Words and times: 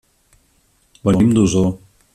Venim 1.09 1.37
d'Osor. 1.37 1.73